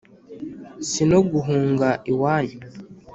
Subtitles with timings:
[0.89, 2.57] si no guhunga iwanyu